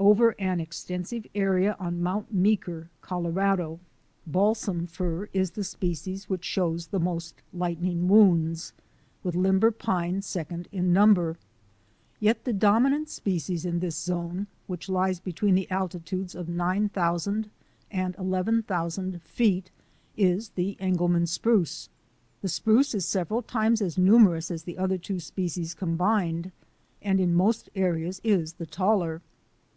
[0.00, 3.78] Over an extensive area on Mount Meeker, Colo rado,
[4.26, 8.72] balsam fir is the species which shows the most lightning wounds,
[9.22, 11.36] with limber pine second in numbers.
[12.20, 17.48] Yet the dominant species in this zone, which lies between the altitudes of nine thousand
[17.90, 19.70] and eleven thousand feet,
[20.16, 21.88] is the Engelmann spruce.
[22.40, 26.50] The spruce is several times as numerous as the other two species combined,
[27.02, 29.22] and in most areas is the taller.